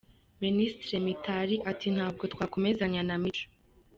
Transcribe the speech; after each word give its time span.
Minisitiri 0.43 0.95
Mitali 1.07 1.55
ati 1.71 1.87
ntabwo 1.95 2.23
twakomezanya 2.33 3.01
na 3.07 3.15
Micho. 3.21 3.47